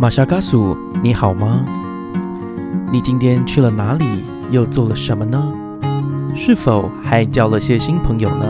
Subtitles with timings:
[0.00, 1.62] 玛莎嘎苏，你好吗？
[2.90, 4.24] 你今天去了哪里？
[4.50, 5.52] 又做了什么呢？
[6.34, 8.46] 是否还交了些新朋友呢？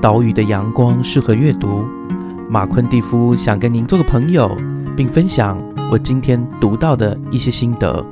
[0.00, 1.84] 岛屿的阳光适合阅读。
[2.48, 4.56] 马昆蒂夫想跟您做个朋友，
[4.96, 5.58] 并分享
[5.92, 8.02] 我今天读到的一些心得。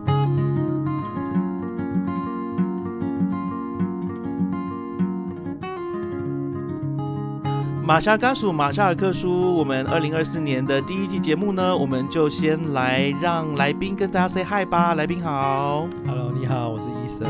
[7.86, 14.94] 马夏嘎属马夏尔克书，我们二零二四年的第一季节目呢，我们就先来让来宾跟大家 say hi 吧。
[14.94, 17.28] 来宾好，Hello，你好，我是伊森。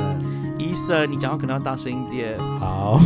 [0.57, 2.39] 伊森，你讲话可能要大声一点。
[2.61, 3.01] 好，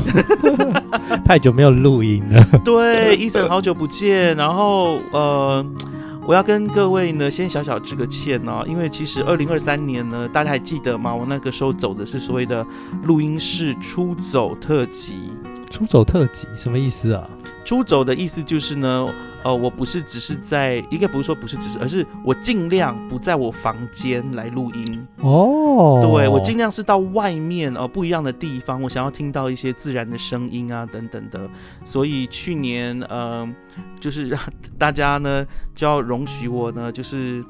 [1.24, 2.60] 太久没有录音了。
[2.62, 4.36] 对，伊森，好久不见。
[4.36, 5.64] 然后呃，
[6.26, 11.14] 我要跟各位呢先小小致个歉哦，因为其实二零二三年呢，大家还记得吗？
[11.14, 12.64] 我那个时候走的是所谓的
[13.04, 15.32] 录音室出走特辑。
[15.70, 17.28] 出走特辑什么意思啊？
[17.64, 19.06] 出走的意思就是呢，
[19.42, 26.00] 呃，我不是只是在，应该不是说不是只是，而是我尽量不在我房间来录音哦。
[26.02, 31.48] 对我尽量是到外面哦，不一样的地方，我想要听到一些自然的声音啊，等等的。
[31.84, 33.54] 所以去年，嗯，
[34.00, 34.40] 就是让
[34.78, 37.44] 大家呢就要容许我呢，就是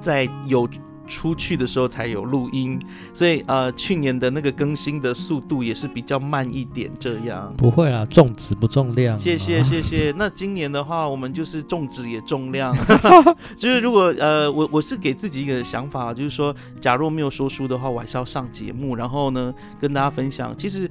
[0.00, 0.68] 在有。
[1.06, 2.80] 出去的时候才有录音，
[3.14, 6.90] 所以呃，去年的那个更新的速度也是比较慢一点。
[6.98, 9.18] 这样不会啊，重质不重量。
[9.18, 10.12] 谢谢谢谢。
[10.16, 12.76] 那今年的话，我们就是重质也重量。
[13.56, 20.56] 就是如果呃，我我是给自己一个想法，就是说，假若没有说书的话，我还是要上节目，然后呢，跟大家分享。
[20.56, 20.90] 其实。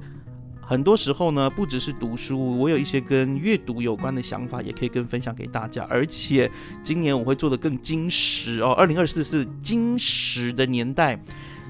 [0.66, 5.86] 很多时候呢，不只是读书，我有一些跟阅读有关的想法，也可以跟分享给大家。
[5.88, 6.50] 而且
[6.82, 11.16] 今年我会做的更精实哦，二零二四是金石的年代。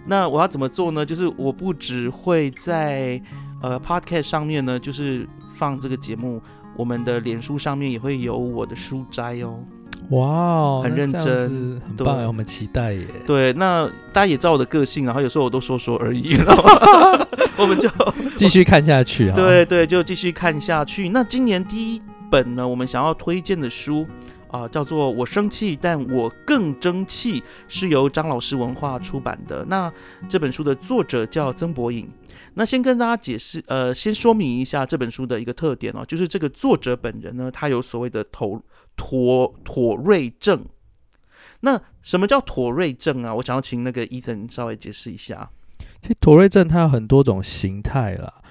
[0.07, 1.05] 那我要怎么做呢？
[1.05, 3.21] 就是我不只会在
[3.61, 6.41] 呃 Podcast 上面呢，就是放这个节目，
[6.75, 9.63] 我们的脸书上面也会有我的书斋哦。
[10.11, 13.07] 哇，很认真，很棒，我们期待耶。
[13.27, 16.37] 对，那大家也知道我的个性，然后有时候我都说说而已，
[17.59, 17.89] 我们就
[18.37, 19.35] 继续看下去啊。
[19.35, 21.09] 对对，就继续看下去。
[21.09, 24.07] 那今年第一本呢，我们想要推荐的书
[24.49, 29.65] 啊，叫做《我生气，但我更争气》，是由张老师文化出版的。
[29.69, 29.93] 那
[30.29, 32.09] 这本书的作者叫曾博颖。
[32.55, 38.63] 那先跟大家解释，呃，先说明一下这本书的一个特点哦，就是这个作者本人呢，他有所谓的头。
[38.97, 40.65] 妥妥瑞症，
[41.61, 43.35] 那什么叫妥瑞症啊？
[43.35, 45.51] 我想要请那个伊森稍微解释一下。
[46.03, 48.43] 其实妥瑞症它有很多种形态啦，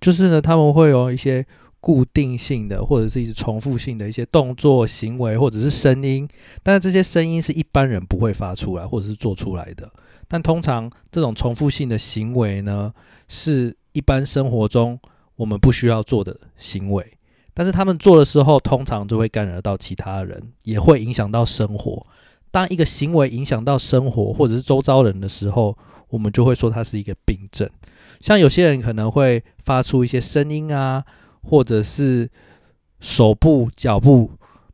[0.00, 1.46] 就是呢，他们会有一些
[1.80, 6.28] 固定性的或者是一些重复性的一些动作、行为或者是声音，
[6.62, 9.90] 但是这些声音是一般人不会发出来或者是做出来的。
[10.26, 12.92] 但通常这种重复性的行为呢，
[13.28, 14.98] 是一般生活中
[15.36, 17.16] 我们不需要做的行为。
[17.54, 22.04] 但是他们做的时候，通常就会干扰到其他人，也会影响到生活。
[22.50, 25.76] 当一个行为影响到生活或者是周遭人的时候，
[26.08, 27.68] 我们就会说它是一个病症。
[28.20, 31.04] 像有些人可能会发出一些声音啊，
[31.42, 32.30] 或者是
[33.00, 34.30] 手部、脚部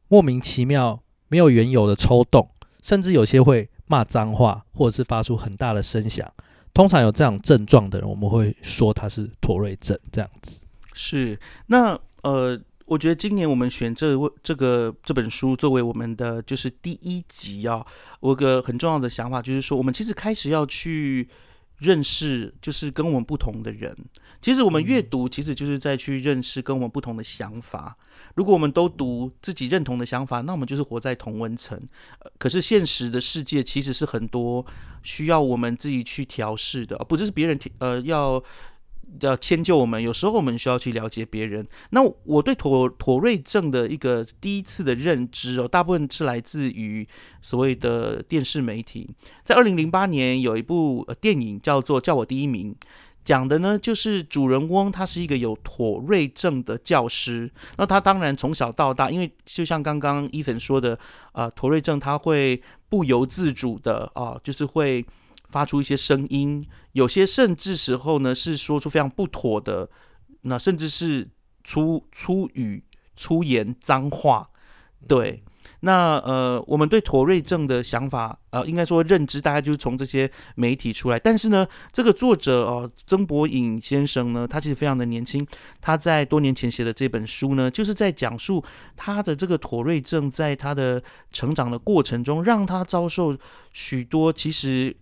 [0.08, 2.48] 莫名其妙、没有缘由的抽动，
[2.82, 6.30] 甚至有些会骂脏话，或者是发出很大的声响。
[6.72, 10.60] 通常有这样症状的人，我们会说他是妥瑞症这样子。
[10.94, 12.58] 是那呃。
[12.90, 17.86] 我觉得今年我们选这位这个这本书作为我们的就是第一集啊，
[18.18, 21.28] 我有个很重要的想法就是说，我们其实开始要去
[21.78, 23.96] 认识，就是跟我们不同的人。
[24.42, 27.96] 其实我们阅读其实就是在去认识跟我们不同的想法。
[28.34, 31.80] 如果我们都读自己认同的想法，那我们就是活在同温层。
[32.38, 34.66] 可是现实的世界其实是很多
[35.04, 38.42] 需要我们自己去调试的，不就是别人呃要。
[39.21, 41.66] 要迁就我们，有时候我们需要去了解别人。
[41.91, 47.06] 那我对妥妥瑞症的一个第一次的认知哦，大部分是来自于
[47.43, 49.11] 所谓的电视媒体。
[49.44, 52.72] 在二零零八年有一部电影叫做《叫我第一名》，
[53.25, 57.50] 讲的呢就是主人翁他是一个有妥瑞症的教师。
[57.76, 60.99] 那他当然从小到大，因为就像刚刚伊森说的，
[61.32, 65.05] 啊，妥瑞症他会不由自主的啊，就是会。
[65.50, 69.91] 发出一些声音，有些甚至时候呢是说出非常不妥的，
[70.43, 71.29] 那甚至是
[71.64, 72.85] 粗粗语、
[73.17, 74.49] 粗言、脏话。
[75.08, 75.43] 对，
[75.81, 81.19] 那呃，我们对妥瑞症的想法，呃，应该说认知，大概就是从这些媒体出来。
[81.19, 85.46] 但是呢，这个作者哦，曾博颖先生呢，他其实非常的年轻，
[85.81, 88.62] 他在多年前写的这本书呢，就是在讲述
[88.94, 93.38] 他的这个妥瑞症在他的成长的过程中，让他遭受
[93.73, 94.94] 许多其实。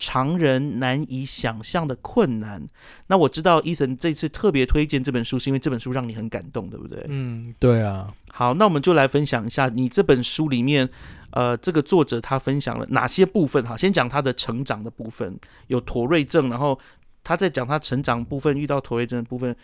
[0.00, 2.66] 常人难以想象的困难。
[3.06, 7.04] 那我知道伊森这次特别推荐这本书，是因为这本书让你很感动，对不对？
[7.08, 8.12] 嗯，对啊。
[8.32, 10.88] 好，那我们就来分享一下你这本书里面，
[11.30, 13.62] 呃，这个作者他分享了哪些部分？
[13.64, 15.38] 哈，先讲他的成长的部分，
[15.68, 16.78] 有妥瑞症，然后
[17.22, 19.54] 他在讲他成长部分遇到妥瑞症的部分，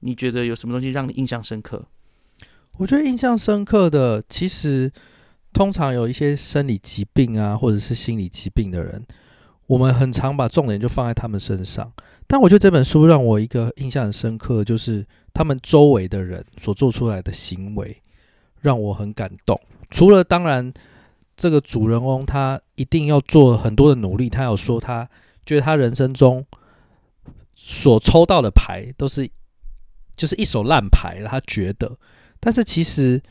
[0.00, 1.86] 你觉得有什么东西让你印象深刻？
[2.78, 4.90] 我觉得印象深刻的，其实
[5.52, 9.06] 通常有一些生理疾病啊，或者是心理疾病的人，
[9.66, 11.92] 我们很常把重点就放在他们身上。
[12.26, 18.02] 但我觉得这本书让我一个印象很深刻，就是他们周围的人所做出来的行为，
[18.60, 19.60] 让我很感动。
[19.90, 20.72] 除了当然，
[21.36, 25.08] 这个主人翁他一定要做很多的努力，他有说他
[25.44, 26.44] 觉得他人生中
[27.54, 29.28] 所抽到的牌都是
[30.16, 31.96] 就是一手烂牌，他觉得。
[32.40, 33.22] 但是其实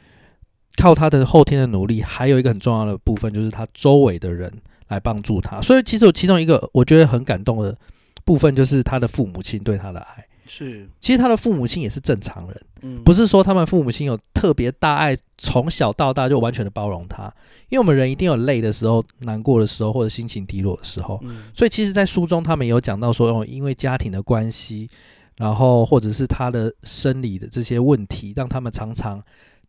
[0.77, 4.51] 靠他的后天的努力，还有一个很重要的部分，就是他周围的人
[4.93, 5.61] 来帮助他。
[5.61, 7.77] 所以其实有其中一个我觉得很感动的
[8.23, 10.25] 部分，就是他的父母亲对他的爱。
[10.45, 17.33] 是，其实他的父母亲也是正常人，嗯，不是说他们父母亲有特别大爱，从小到大就完全的包容他。
[17.69, 21.19] 因为我们人一定有累的时候、难过的时候，或者心情低落的时候。
[21.23, 24.89] 嗯，所以其实，在书中他们有讲到说，哦，因为家庭的关系。
[25.35, 29.19] 然后，或者是他的生理的这些问题，让他们常常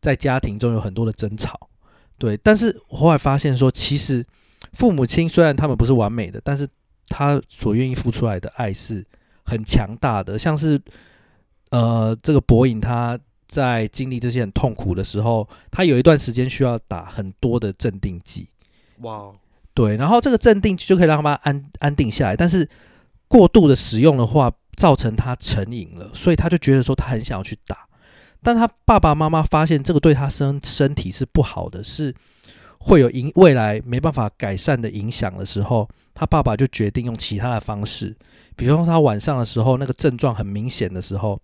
[0.03, 1.59] 在家庭中有很多的争吵。
[2.19, 4.23] 对，但是我后来发现说，其实
[4.73, 6.69] 父母亲虽然他们不是完美的，但是
[7.09, 9.05] 他所愿意付出来的爱是
[9.45, 10.39] 很强大的。
[10.39, 10.81] 像是
[11.71, 18.49] 呃，这个博影他在经历这些很痛苦的时候，他有一段时间需要打很多的镇定剂。
[19.01, 19.31] 哇，
[19.75, 22.69] 对，然后这个镇定剂就可以让他安安定下来，但是
[23.29, 24.53] 过度的使用的话。
[24.77, 27.87] 造成他成瘾了，所以他就觉得说他很想要去打，
[28.43, 32.13] 但他爸爸妈妈发现这个对他身身体是不好的，是
[32.85, 38.15] 会有影未来没办法改善的影响的时候，他爸爸就决定用其他的方式，
[38.55, 41.41] 比方说他晚上的时候那个症状很明显的时候，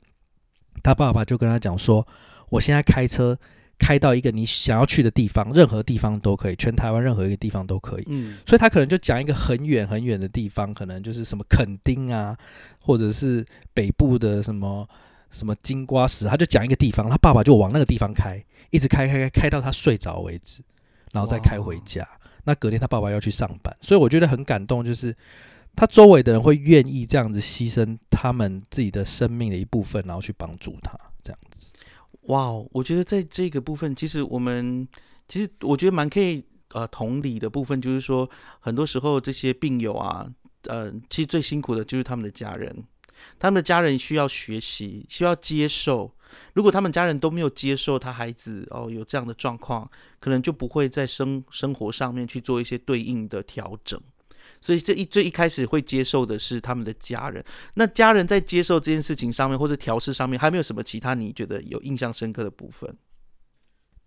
[0.82, 2.06] 他爸爸就跟他讲说，
[2.50, 3.38] 我现在开车。
[3.82, 8.04] 开到一个你想要去的地方，任何地方都可以，全台湾任何一个地方都可以。
[8.08, 12.36] 嗯，所以他可能就讲一个很远很远的地方，可能就是什么垦丁啊，
[12.78, 14.86] 或者是北部的什么
[15.30, 20.60] 什么金瓜石，他就讲一个地方，他爸爸就往那个地方开，一直开开开开到他睡着为止，
[21.12, 22.06] 然后再开回家。
[22.44, 25.14] 那隔天他爸爸要去上班，所以我觉得很感动，就是
[25.76, 31.68] 他周围的人会愿意这样子牺牲他们自己的生命的一部分，然后去帮助他这样子。
[32.22, 34.88] 哇，我觉得在这个部分，其实我们
[35.28, 36.42] 其实我觉得蛮可以
[36.72, 38.28] 呃同理的部分，就是说
[38.58, 40.26] 很多时候这些病友啊，
[40.66, 42.84] 呃，其实最辛苦的就是他们的家人，
[43.38, 46.10] 他们的家人需要学习，需要接受。
[46.54, 49.88] 如果他们家人都没有接受他孩子哦有这样的状况，
[50.18, 54.00] 可能就不会在生生活上面去做一些对应的调整。
[54.60, 57.42] 所以这一最一开始会接受的是他们的家人，
[57.74, 62.94] 那家人在接受这件事情上面或者调试上面，还没有什么其他你觉得有印象深刻的部分？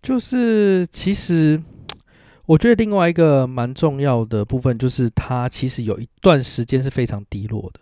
[0.02, 1.60] 就是其实
[2.46, 7.80] 我觉得另外一个蛮重要的部分，就是他其实有一段时间是非常低落的，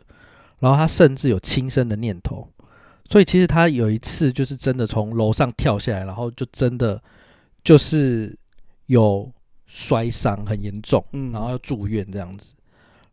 [0.61, 2.49] 然后他甚至有轻生的念头，
[3.04, 7.02] 所以其实他有一次就是真的从楼上跳下来，然后就真的
[7.62, 8.37] 就是
[8.87, 9.31] 有
[9.66, 12.54] 摔伤很严重，嗯，然后要住院这样子。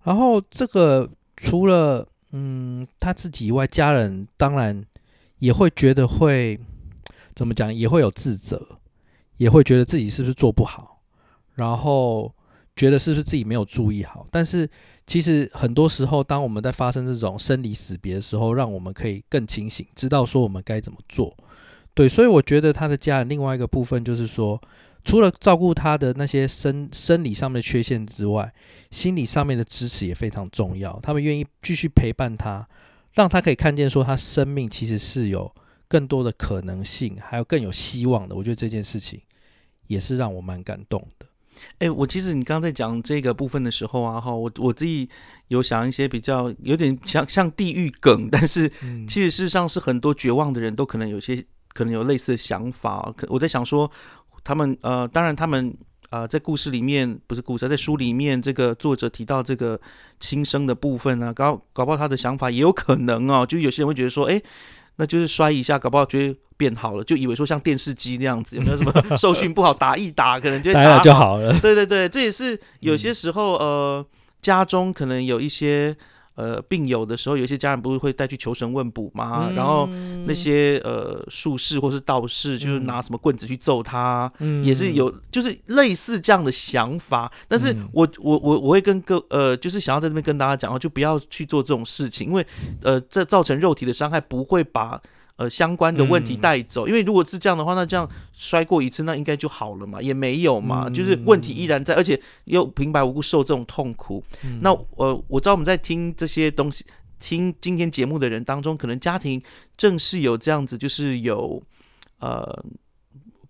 [0.03, 4.83] 然后这个除了嗯他自己以外，家人当然
[5.39, 6.59] 也会觉得会
[7.35, 8.79] 怎么讲，也会有自责，
[9.37, 11.01] 也会觉得自己是不是做不好，
[11.55, 12.33] 然后
[12.75, 14.27] 觉得是不是自己没有注意好。
[14.31, 14.69] 但是
[15.09, 21.35] 其实很多时候，当我们在发生这种生离死别的时候，让我们可以更清醒，知道说我们该怎么做。
[21.95, 24.61] 对，所以我觉得他的家人另外一个部分就是说。
[25.05, 28.53] 除了照顾他的那些生生理上面的缺陷之外，
[28.91, 30.99] 心理上面的支持也非常重要。
[31.01, 32.67] 他们愿意继续陪伴他，
[33.13, 35.49] 让他可以看见说他生命其实是有
[35.87, 38.35] 更多的可能性，还有更有希望的。
[38.35, 39.21] 我觉得这件事情
[39.87, 41.07] 也是让我蛮感动。
[41.79, 45.09] 哎，我其实你刚刚在讲这个部分的时候啊，哈，我我自己
[45.47, 48.69] 有想一些比较有点像像地狱梗，但是
[49.07, 53.13] 其实事实上是很多绝望的人都可能有些可能有类似的想法。
[53.17, 53.91] 可我在想说。
[54.41, 55.77] 他们呃，当然，他们
[56.09, 59.79] 呃，在故事里面不是故事，在书里面，这个作者提到这个
[60.17, 64.41] 轻生的部分呢，搞搞不好他的想法也有可能哦，就有些人会觉得说，哎，
[64.99, 71.57] 那就是摔一下，搞不好觉得变好了，就以为说像电视机那样子，有没有什么 受训不好，打一打，可能就打就好了。
[71.59, 74.05] 对对对，这也是有些时候呃，
[74.41, 75.95] 家中可能有一些。
[76.39, 79.51] 呃病友的时候，有一些家人不是会带去求神问卜吗？
[79.55, 79.87] 然后
[80.25, 84.31] 那些呃术士或是道士，就是拿什么棍子去揍他，
[84.63, 87.29] 也是有就是类似这样的想法。
[87.47, 92.47] 但是我我我我会跟各呃，就是想要在这边跟大家讲，就不要去做这种事情，因为
[92.81, 95.01] 呃，这造成肉体的伤害不会把。
[95.39, 100.01] 呃，相关的问题带走，因为如果是这样的话，那这样摔过一次，那应该就好了嘛？
[100.01, 104.21] 也没有嘛，就是问题依然在，而且又平白无故受这种痛苦。
[104.59, 106.83] 那呃，我知道我们在听这些东西、
[107.21, 109.41] 听今天节目的人当中，可能家庭
[109.77, 111.63] 正是有这样子，就是有
[112.19, 112.65] 呃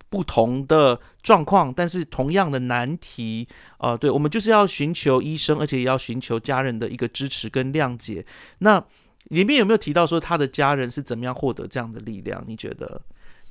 [0.08, 8.24] 不同的状况，但是同样的难题啊，对我们就是要寻求医生，而且也要寻求家人的一个支持跟谅解。
[8.58, 8.80] 那。
[9.30, 12.44] 里面有没有提到说他的家人是怎么样获得这样的力量？
[12.46, 13.00] 你觉得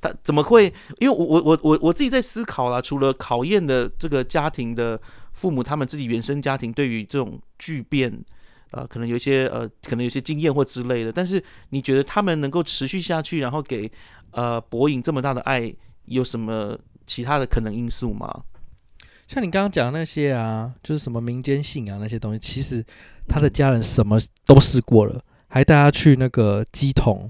[0.00, 0.72] 他怎么会？
[0.98, 5.00] 因为我我我我我自己在思考啦，除了考验的这个家庭的
[5.32, 8.12] 父母，他们自己原生家庭对于这种巨变，
[8.72, 11.10] 呃，可能有一些呃，可能有些经验或之类的。
[11.12, 13.90] 但是你觉得他们能够持续下去，然后给
[14.32, 15.74] 呃博影这么大的爱，
[16.06, 18.44] 有什么其他的可能因素吗？
[19.28, 22.84] 像你刚刚讲那些啊，就是什么民间信仰那些东西，其实
[23.28, 25.22] 他的家人什么都试过了。
[25.52, 27.28] 还带他去那个鸡桶，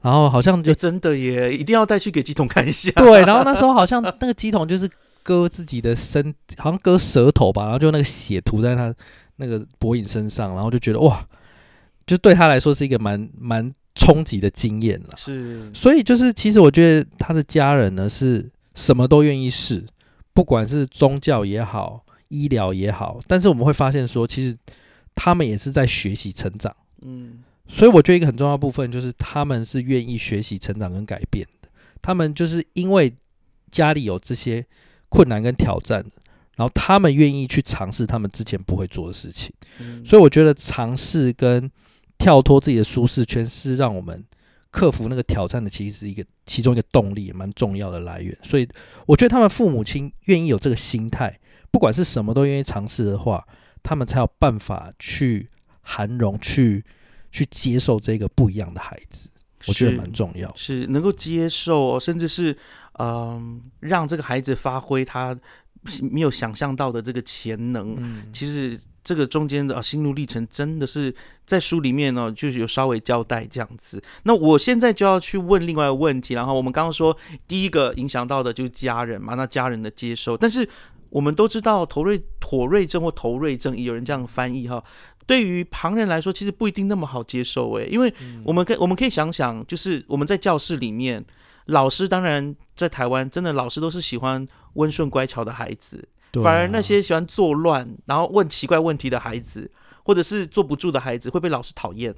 [0.00, 2.90] 然后好像就真的耶，一定要带去给鸡桶看一下。
[2.92, 4.90] 对，然后那时候好像那个鸡桶就是
[5.22, 8.94] 割自己的身，好像割舌头吧，然后就那个血涂在他
[9.36, 11.22] 那个博影身上，然后就觉得哇，
[12.06, 15.10] 就对他来说是一个蛮蛮冲击的经验了。
[15.16, 19.84] 是，所以就是其实我觉得他的家人呢是什么都愿意试，
[20.32, 24.56] 不管是宗教也好，医疗也好，但是我们会发现说，其实
[25.14, 26.74] 他们也是在学习成长。
[27.02, 27.40] 嗯。
[27.68, 31.68] 所以我觉得一个很重要部分就是他们是愿意学习、成长跟改变的。
[32.00, 33.14] 他们就是因为
[33.70, 34.64] 家里有这些
[35.10, 36.02] 困难跟挑战，
[36.56, 39.52] 然后他们愿意去尝试他们之前不会做的事情。
[40.04, 41.70] 所以我觉得尝试跟
[42.16, 44.24] 跳脱自己的舒适圈是让我们
[44.70, 48.36] 克服那个挑战的，其实是一个其中一个动力，蛮重要的来源。
[48.42, 48.66] 所以
[49.06, 51.38] 我觉得他们父母亲愿意有这个心态，
[51.70, 53.46] 不管是什么都愿意尝试的话，
[53.82, 55.50] 他们才有办法去
[55.82, 56.84] 涵容去。
[57.30, 59.28] 去接受这个不一样的孩子，
[59.66, 62.56] 我觉得蛮重要，是能够接受，甚至是
[62.98, 65.38] 嗯，让这个孩子发挥他
[66.02, 67.94] 没有想象到的这个潜能。
[67.98, 71.14] 嗯，其实这个中间的心路历程真的是
[71.46, 74.02] 在书里面呢，就是有稍微交代这样子。
[74.24, 77.16] 那我现在就要去问另外一个问题，然后我们刚刚说
[77.46, 80.68] 第一个影响到的就是家人嘛，那家人的接受，但是
[81.10, 84.82] 我们都知道头瑞妥瑞症或头瑞症，也有人这样翻译哈。
[85.26, 88.12] 对于旁人来说，其实不一定那么好接受诶，因为
[88.44, 91.22] 我们可我们可以想想，就是我们在教室里面，
[91.66, 96.08] 老师当然在台湾，真的老师都是喜欢温顺乖巧的孩子，
[96.42, 99.70] 反而那些喜欢作乱，然后问奇怪问题的孩子，
[100.02, 102.14] 或者是坐不住的孩子，会被老师讨厌。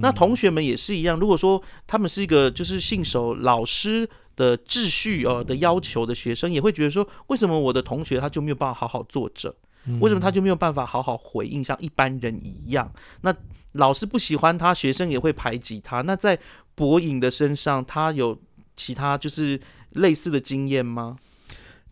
[0.00, 9.54] 那同学们也是一样，如果说他们是一个就是信守老师的秩序哦的要求的学生，也会觉得说，为什么我的同学他就没有办法好好坐着？
[10.00, 12.92] 为什么他就没有办法好好回应，像一般人一样？
[13.20, 13.32] 那
[13.72, 16.00] 老师不喜欢他，学生也会排挤他。
[16.00, 16.36] 那在
[16.74, 18.36] 博颖的身上，他有
[18.76, 21.16] 其他就是类似的经验吗？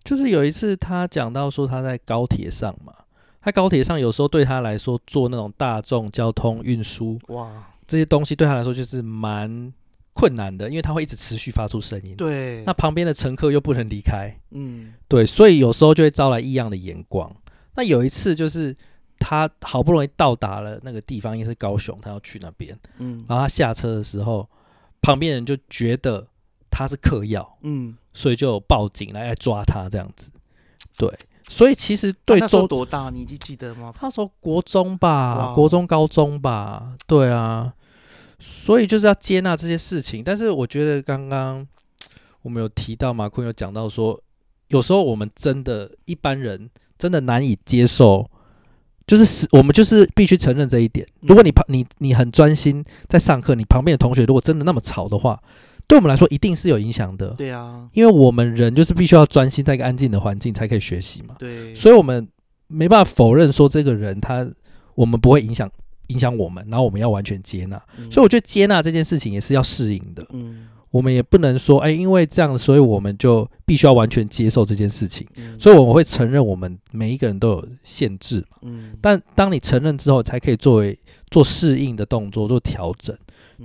[0.02, 2.92] 就是有一次他讲到说他在高铁上嘛，
[3.40, 7.48] 他高铁上有时候对他来说做那种大众交通运输，哇，
[7.86, 9.72] 这些东西对他来说就是蛮
[10.14, 12.14] 困难的，因为他会一直持续发出声音。
[12.16, 17.30] 对，那旁边的乘客又不能离开，嗯，对，所以有时候就会招来异样的眼光。
[17.74, 18.74] 那有一次，就是
[19.18, 22.78] 他好不容易到达了那个地方，应该是高雄，他要去那边。
[22.98, 24.48] 嗯，然后他下车的时候，
[25.02, 26.24] 旁边人就觉得
[26.70, 30.30] 他是嗑药，嗯，所以就报警来来抓他这样子。
[30.96, 31.12] 对，
[31.48, 33.92] 所以其实对周多大，你记得吗？
[33.98, 37.74] 他说国中吧，国中高中吧，对啊。
[38.38, 41.66] 所以就是要接纳这些事情，但是我觉得刚刚
[42.42, 44.20] 我们有提到马坤有讲到说，
[44.68, 46.70] 有时候我们真的一般人。
[46.96, 48.30] 真的难以接受，
[49.04, 51.04] 就是是，我们就是必须承认这一点。
[51.22, 55.38] 如果你旁你你很专心在上课，你旁边的同学如果真的那么吵的话，
[55.88, 57.30] 对我们来说一定是有影响的。
[57.30, 61.34] 对啊，因为我们人就是必须要专心在一个安静的环境才可以学习嘛。
[61.36, 62.26] 对，所以我们
[62.68, 64.48] 没办法否认说这个人他
[64.94, 65.68] 我们不会影响
[66.08, 67.80] 影响我们，然后我们要完全接纳。
[68.10, 70.26] 所以我觉得接纳这件事情也是要适应的。
[70.32, 70.68] 嗯。
[70.90, 75.26] 我们也不能说，哎，因为这样，所以我们就必须要完全接受这件事情。
[75.58, 78.58] 所以我们会承认，我们每一个人都有限制嘛。
[78.62, 78.92] 嗯。
[79.00, 80.96] 但当你承认之后，才可以作为
[81.32, 83.16] 做适应的动作，做调整，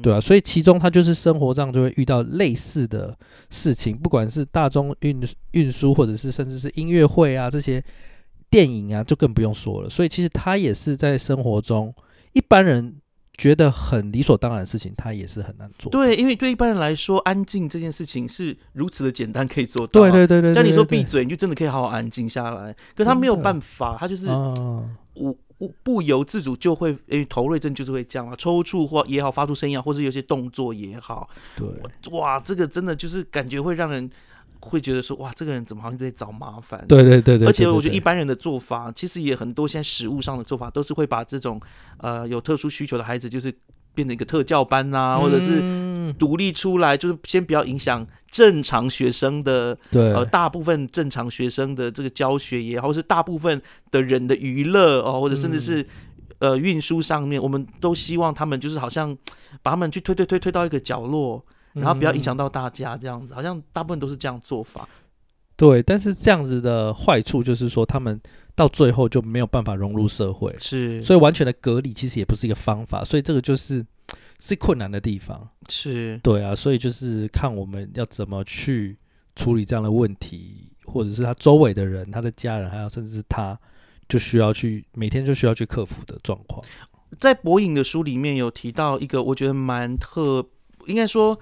[0.01, 0.19] 对啊？
[0.19, 3.15] 所以其中，它就是生活上就会遇到类似的
[3.51, 7.83] 事情，不管是大众运运输，或者是甚至是音乐会啊，这些
[8.49, 9.87] 电影啊，就更不用说了。
[9.87, 11.93] 所以其实他也是在生活中，
[12.39, 12.95] 一般人
[13.37, 15.91] 觉得很理所当然的事情，他也是很难做。
[15.91, 19.99] 对，因为对一般人来说，安静这件事情是如此的简单，可以做到。
[19.99, 22.73] 对对对对，像你说闭，嘴，你就真的可以好好安静下来。
[22.95, 31.67] 可他没有办法，他就是对啊无无不由自主就会，因为头锐症就是会这样嘛，抽搐或也好，发出声音啊，或者有些动作也好，对
[32.11, 34.09] 哇，这个真的就是感觉会让人
[34.59, 36.83] 会觉得说，哇，这个人怎么好像在找麻烦？
[36.87, 37.99] 对对对对，而且我觉得一。
[37.99, 39.67] 般人的做法，其实也很多。
[39.67, 41.61] 现在实物上的做法，都是会把这种
[41.97, 43.53] 呃有特殊需求的孩子，就是
[43.93, 53.61] 变成一个特教班呐、或者是嗯独立出来，就是先不要影响正常学生的对呃大部分正常学生的这个教学也好，或是大部分
[53.91, 55.85] 的人的娱乐哦，或者甚至是。
[56.39, 59.13] 呃，运输上面，我们都希望他们就是好像
[59.61, 61.45] 把他们去推推推推到一个角落，
[61.79, 64.87] 然后不要影响嗯到大家这样子，好像大部分都是这样做法。
[65.55, 68.19] 对，但是这样子的坏处就是说，他们
[68.55, 73.85] 到最后就没有办法融入社会，是，所以完全的隔离其实也不是一个方法，所以这个就是
[74.39, 75.45] 是困难的地方。
[75.67, 78.97] 是对啊，所以就是看我们要怎么去
[79.35, 83.59] 处理这样的问题，或者是他周围的人、他的家人，还有甚至是他，
[84.07, 86.63] 就需要去每天就需要去克服的状况。
[87.19, 90.45] 在博影的书里面有提到一个我觉得蛮特，
[90.85, 91.37] 应该说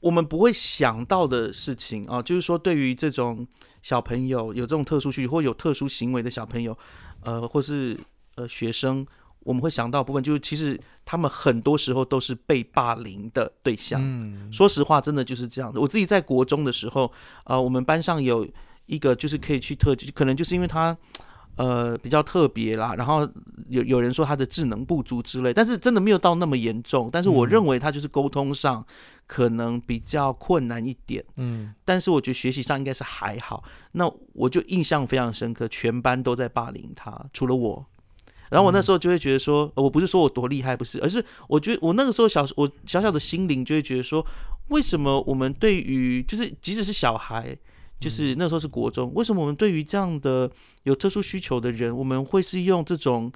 [0.00, 3.46] 我们不会想到的事情啊，就是说对于这种
[3.82, 6.76] 小朋友有这种特殊需求或有特殊行为的小朋友，
[7.22, 7.98] 呃，或是
[8.34, 9.06] 呃学生，
[9.40, 14.00] 我们会想到部分就是其实他们很多时候都是被霸凌的对象。
[14.02, 15.80] 嗯，说实话，真的就是这样的。
[15.80, 17.10] 我自己在国中的时候，
[17.44, 18.46] 呃，我们班上有
[18.86, 20.96] 一个就是可以去特可能就是因为他
[21.56, 23.28] 呃比较特别啦，然后
[23.68, 27.10] 有有人说他的智能不足之类，但是真的没有到那么严重。
[27.12, 28.84] 但是我嗯认为他就是沟通上
[29.26, 33.64] 可能比较困难一点，嗯但是我觉得学习上应该是还好。
[33.92, 37.86] 那我就印象非常深刻，全班都在霸凌他，除了我。
[38.48, 44.24] 然后我那时候就会觉得说，呃我不是说我多厉害，不是，而是我觉得我那个时候小我小小的心灵就会觉得说，
[44.68, 47.56] 为什么我们对于就是即使是小孩，
[47.98, 50.50] 就是那时候是国中，为什么我们对于这样的
[50.82, 53.32] 有特殊需求的人，我们会是用这种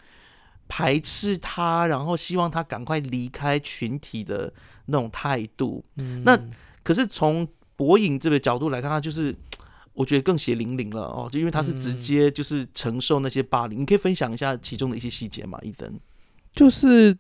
[0.69, 4.53] 排斥他，然后希望他赶快离开群体的
[4.87, 5.85] 那种态度？
[5.97, 6.39] 嗯那
[6.83, 9.35] 可是从博影这个角度来看，他就是
[9.95, 13.81] 我觉得更血淋淋了哦，就因为他是直接就是承受那些霸凌。
[13.81, 15.59] 你可以分享一下其中的一些细节吗？
[15.63, 15.99] 伊登？
[16.53, 17.17] 就是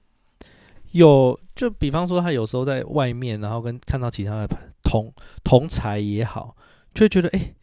[0.93, 4.49] 有，就比方说他有时候在外面，然后跟看到其他的
[4.83, 5.13] 同
[5.45, 6.57] 同才也好，
[6.95, 7.55] 就会觉得哎、诶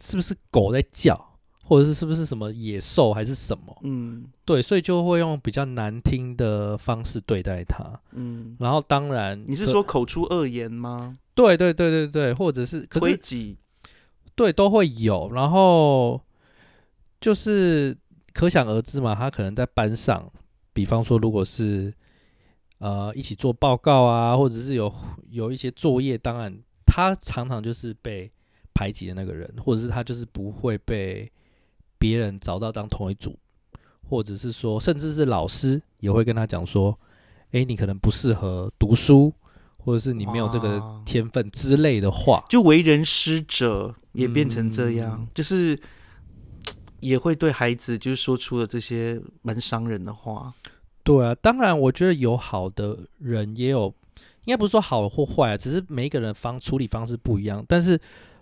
[0.00, 3.76] 是不是狗在叫，或者是是不是什么野兽还是什么？
[3.82, 8.00] 嗯对，所以就会用比较难听的方式对待他。
[8.12, 11.18] 嗯，然后当然，你是说口出恶言吗？
[11.34, 13.56] 对对对对对，或者是可是推挤？
[14.34, 16.20] 对都会有，然后
[17.20, 17.96] 就是
[18.32, 20.32] 可想而知嘛，他可能在班上，
[20.72, 21.92] 比方说如果是
[22.78, 24.90] 呃一起做报告啊，或者是有
[25.28, 28.30] 有一些作业，当然他常常就是被
[28.80, 31.30] 排挤的那个人，或者是他就是不会被
[31.98, 33.38] 别人找到当同一组，
[34.08, 36.98] 或者是说甚至是老师也会跟他讲说，
[37.50, 39.30] 诶，你可能不适合读书，
[39.76, 42.42] 或者是你没有这个天分之类的话。
[42.48, 45.78] 就为人师者也变成这样，嗯就是
[47.00, 50.54] 也会对孩子就是说出了这些蛮伤人的话。
[51.04, 53.94] 对啊，当然，我觉得有好的人，也有
[54.46, 57.62] 应该不是说好或坏啊，只是每一个人方处理方式不一样。
[57.68, 58.00] 但是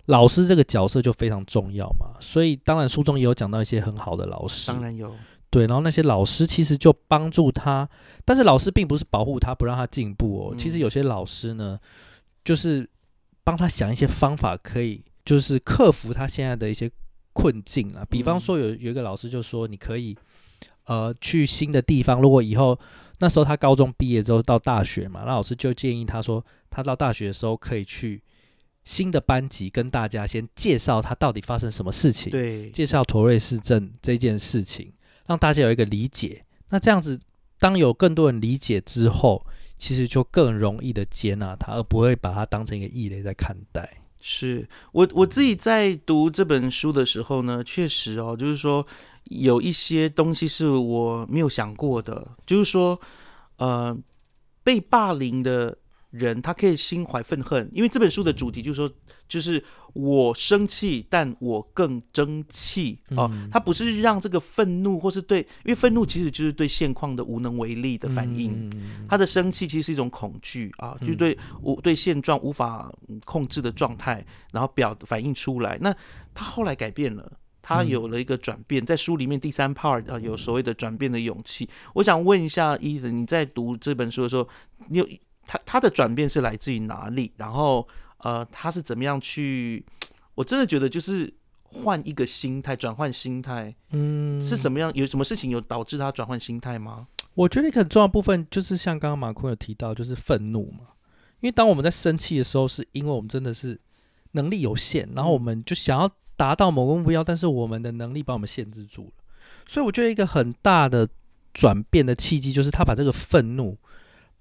[0.08, 5.14] 老师这个角色就非常重要嘛，所以当然书中也有讲到一些很好的老师，当然有，
[5.50, 7.86] 对，然后那些老师其实就帮助他，
[8.24, 11.78] 但是老师并不是保护他不让他进步哦，其实嗯有些老师呢，
[12.42, 12.88] 就是
[13.44, 16.90] 帮他想一些方法，可以就是克服他现在的一些
[17.34, 18.02] 困境啊。
[18.08, 20.16] 比方嗯说有有一个老师就说，你可以
[20.86, 22.78] 呃去新的地方，如果以后
[23.18, 28.22] 那时候他高中毕业之后到大学嘛，那老师就建议他说，他到大学的时候可以去
[28.88, 32.30] 新的班级跟大家先介绍他到底发生什么事情。
[32.30, 34.90] 对，介绍陀瑞市政这件事情，
[35.26, 36.42] 让大家有一个理解。
[36.70, 37.20] 那这样子，
[37.58, 39.46] 当有更多人理解之后，
[39.76, 43.86] 其实就更容易的接纳他，而不会把他当成一个异类在看待。
[44.20, 48.84] 是我我自己在读这本书的时候呢，确实哦，就是说
[49.24, 52.98] 有一些东西是我没有想过的，就是说，
[53.58, 53.94] 呃，
[54.64, 55.76] 被霸凌的
[56.18, 58.90] 人他可以心怀愤恨，因为这本书的主题就是说，
[59.28, 63.30] 就是我生气，但我更争气哦。
[63.32, 68.68] 嗯他不是让这个愤怒，或是对，因为愤怒其实就是对现况的无能为力的反应。
[68.74, 75.78] 嗯他的生气其实是一种恐惧啊，就嗯对我对现状无法嗯控制的状态，然后表反映出来。
[75.80, 75.94] 那
[76.34, 81.68] 他后来改变了，他嗯有了一个转变，在书里面第三 part 啊有所谓的转变的勇气。
[81.94, 84.46] 我想问一下伊森，你在读这本书的时候，
[84.88, 85.08] 你有
[85.48, 87.32] 他他的转变是来自于哪里？
[87.38, 89.82] 然后呃，他是怎么样去？
[90.34, 91.32] 我真的觉得就是
[91.64, 94.92] 换一个心态，转换心态嗯，是什么样？
[94.94, 97.08] 有什么事情有导致他转换心态吗？
[97.34, 100.80] 我觉得一个很重要的部分就是像刚刚马坤有提到，就是愤怒嘛。
[101.40, 103.80] 因为当我们在生气的时候，是因为我们真的是
[104.32, 109.12] 能力有限，然后我们就想要达到某个目标，但是我们的能力把我们限制住了。
[109.66, 111.08] 所以我觉得一个很大的
[111.54, 113.78] 转变的契机，就是他把这个愤怒，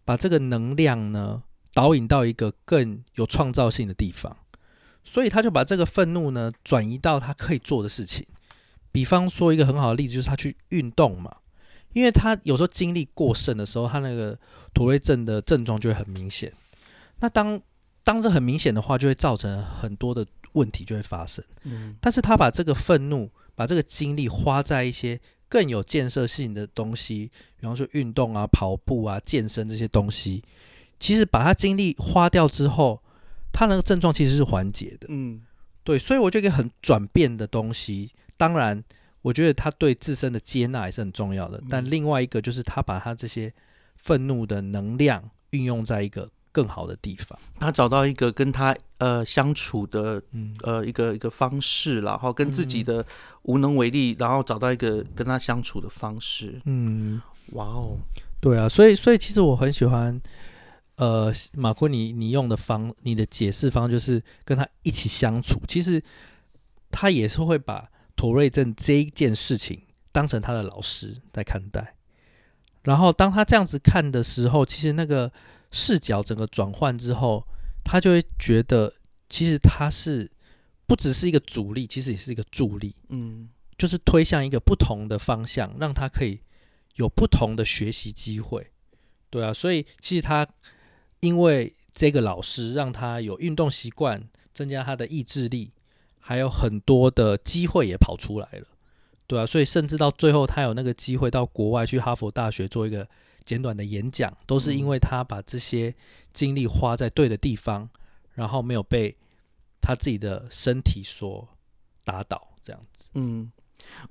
[0.07, 1.43] 把这个能量呢
[1.73, 4.37] 导引到一个更有创造性的地方。
[5.03, 8.25] 所以他就把这个愤怒呢转移到他可以做的事情。
[8.93, 11.35] 比方说一个很好的例子，就是他去运动嘛。
[11.91, 14.37] 因为他有时候精力过剩的时候，他那个
[14.73, 16.53] 妥瑞症的症状就会很明显。
[17.19, 17.59] 那当
[18.03, 21.43] 当这很明显的话，就会造成很多的问题就会发生。
[21.63, 30.43] 嗯但是他把这个愤怒，把这个精力花在一些更有建设性的东西，比方说运动啊、跑步啊、健身这些东西，
[30.99, 33.01] 其实把他精力花掉之后，
[33.51, 35.07] 他那个症状其实是缓解的。
[35.09, 35.41] 嗯
[35.83, 38.83] 对，所以我觉得一个很转变的东西，当然，
[39.21, 41.63] 我觉得他对自身的接纳也是很重要的。
[41.69, 43.53] 但嗯另外一个就是他把他这些
[43.95, 47.37] 愤怒的能量运用在一个更好的地方。
[47.59, 53.05] 他找到一个跟他呃相处的嗯呃一个一个方式，然后跟自己嗯的
[53.43, 56.61] 无能为力，然后找到一个跟他相处的方式。
[56.65, 57.21] 嗯，
[57.53, 57.97] 哇哦，
[58.39, 60.19] 对啊，所以所以其实我很喜欢，
[60.95, 65.61] 呃，马库你你用的方，你的解释方就是跟他一起相处。
[65.67, 66.01] 其实
[66.91, 69.81] 他也是会把妥瑞症这一件事情
[70.11, 71.95] 当成他的老师在看待。
[72.83, 75.31] 然后当他这样子看的时候，其实那个
[75.71, 77.45] 视角整个转换之后，
[77.83, 78.93] 他就会觉得，
[79.29, 80.29] 其实他是
[80.85, 82.95] 不只是一个阻力，其实也是一个助力。
[83.09, 86.39] 嗯就是推向一个不同的方向，让他可以
[86.95, 88.71] 有不同的学习机会。
[89.29, 90.47] 对啊，所以其实他
[91.19, 95.71] 因为这个老师让他有运动习惯，增加他的意志力，
[96.19, 98.65] 还有很多的机会也跑出来了。
[99.27, 103.07] 对啊，所以甚至到最后，他有那个机会到国外去哈佛大学做一个
[103.47, 105.95] 简短的演讲，都是因为他把这些
[106.33, 107.89] 精力花在对的地方，
[108.33, 109.15] 然后没有被
[109.81, 111.47] 他自己的身体所
[112.03, 113.09] 打倒，这样子。
[113.13, 113.49] 嗯，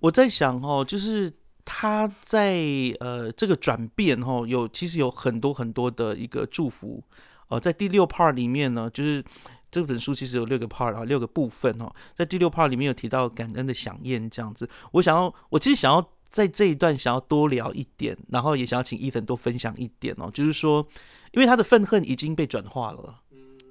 [0.00, 1.30] 我在想哦，就是
[1.66, 2.56] 他在
[3.00, 7.04] 呃这个转变哦，有其实有很多很多的一个祝福。
[7.48, 9.22] 呃，在第六 part 里面呢，就是
[9.70, 11.94] 这本书其实有六个 part 啊，六个部分哦。
[12.16, 14.68] 在第六 part 里面有提到感恩的响宴这样子。
[14.92, 16.00] 我想要，我其实想要
[16.36, 20.86] 在这一段想要多聊一点，然后也想要请伊藤多分享一点哦，就是说，
[21.32, 23.22] 因为他的愤恨已经被转化了，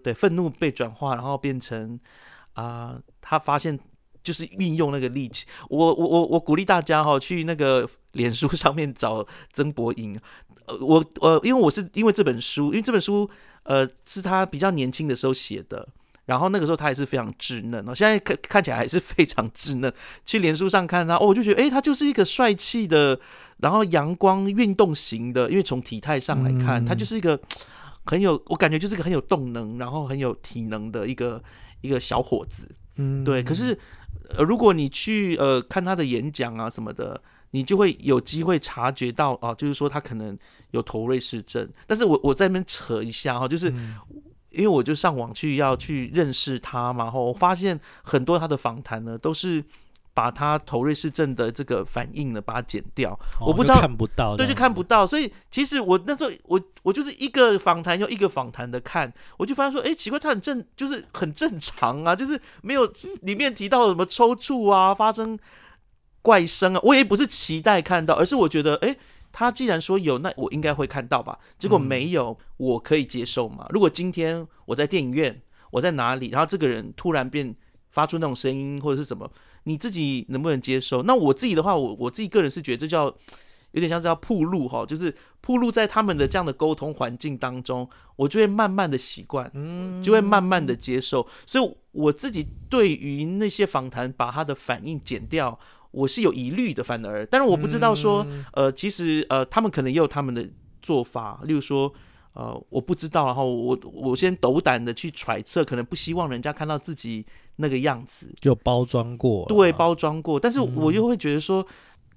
[0.04, 2.00] 对，愤怒被转化，然后变成
[2.54, 3.80] 啊、他发现
[4.24, 5.46] 就是运用那个力气。
[5.70, 10.20] 我我我我鼓励大家哈、去那个脸书上面找曾博颖。
[10.66, 13.30] 呃，我呃，因为我是因为这本书，因为这本书
[13.62, 15.88] 呃是他比较年轻的时候写的，
[16.26, 19.94] 然后那个时候他还是非常稚嫩哦，现在看看起来还是非常稚嫩。
[20.26, 23.20] 去脸书上看他，哦，我就觉得哎，他就是一个帅气的，
[23.58, 27.40] 然后阳光运动型的，因为从体态上来看，他嗯就是一个
[28.06, 31.42] 很有，我感觉就是一个很有动能，然后很有体能的一个
[31.82, 32.68] 一个小伙子。
[32.96, 33.78] 嗯，对，可是
[34.30, 40.36] 呃，如果你去呃看他的演讲啊什么的，你就会有机会察觉到啊，就是说他可能
[40.72, 41.70] 有头瑞氏症。
[41.86, 43.96] 但是我我在那边扯一下哈、就是嗯
[44.56, 49.64] 因为我就上网去要去认识他嘛，然后我发现很多他的访谈呢都是
[50.14, 55.06] 把他头瑞氏症的这个反应呢把它剪掉，哦我不知道看不到对，就看不到。
[55.06, 62.90] 所以其实我那时候我我就是一个访谈又一个访谈的看，我就发现说，哎，奇怪，他很正，就是很正常啊， 就是没有
[63.22, 65.38] 里面提到什么抽搐啊，发生
[66.22, 68.96] 怪声啊，我也不是期待看到，而是我觉得，哎。
[69.38, 71.38] 他既然说有，那我应该会看到吧？
[71.60, 73.68] 结果没有，我可以接受吗？
[73.70, 77.54] 如果今天我在电影院，我在哪里，然后这个人突然变
[77.92, 79.30] 发出那种声音或者是什么，
[79.64, 81.04] 你自己能不能接受？
[81.04, 83.14] 那我自己的话，我我自己个人是觉得这叫
[83.72, 91.28] 有点像是要铺路哈，就是铺路在他们的这样的沟通环境当中，我就会慢慢的习惯，嗯，就会慢慢的接受。
[91.46, 95.60] 所以我自己对于那些访谈把他的反应剪掉，
[95.96, 98.46] 我是有疑虑的，反而，但是我不知道说，嗯。
[98.54, 100.48] 呃，其实呃，他们可能也有他们的
[100.82, 101.94] 做法，例如说。
[102.38, 111.66] 呃，我不知道，然后我我先斗胆的去揣测，可能不希望人家看到自己那个样子，就包装过，对，，包装过，但是我嗯又会觉得说，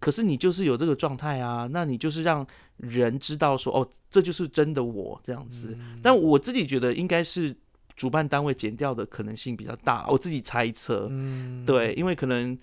[0.01, 2.45] 可是你就是有这个状态啊，那你就是让
[2.79, 5.69] 人知道说，哦，这就是真的我这样子。
[5.79, 6.01] 嗯。
[6.03, 7.55] 但我自己觉得应该是
[7.95, 12.59] 主办单位剪掉的可能性比较大，我自己猜测，嗯，对，因为可能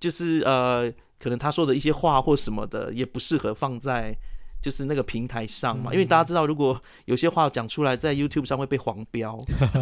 [0.00, 4.16] 就是呃，可能他说的一些话或什么的，也不适合放在
[4.62, 5.92] 就是那个平台上嘛。
[5.92, 9.38] 因为大家知道，如果有些话讲出来，在 YouTube 上会被黄标，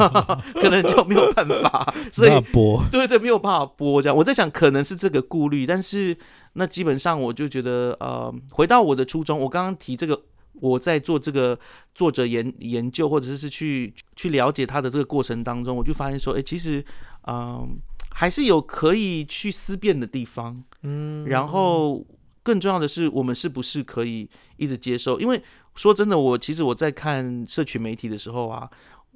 [0.61, 4.17] 可能就没有办法，所以播对对，没有办法播这样。
[4.17, 6.17] 我在想，可能是这个顾虑，但是
[6.55, 10.21] 那基本上我就觉得，呃，回到我的初衷，我刚刚提这个。
[10.61, 11.57] 我在做这个
[11.95, 16.85] 作者研研究，或者是去去了解他的这个过程当中，我就发现说，哎，其实，
[17.29, 17.79] 嗯，
[18.11, 22.05] 还是有可以去思辨的地方，嗯，然后
[22.43, 25.21] 更重要的是，我们是不是可以一直接受？
[25.21, 25.43] 因为
[25.75, 28.69] 说真的，我其实我在看社群媒体的时候啊。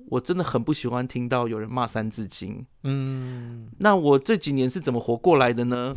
[0.09, 2.55] 我真的很不喜欢听到有人骂《三字经》。
[2.83, 5.95] 嗯，那我这几年是怎么活过来的呢？